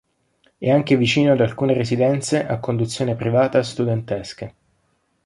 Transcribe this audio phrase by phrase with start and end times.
[0.57, 4.55] È anche vicino ad alcune residenze a conduzione privata studentesche.